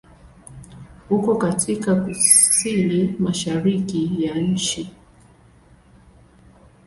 [1.09, 4.93] Uko katika kusini-mashariki ya nchi.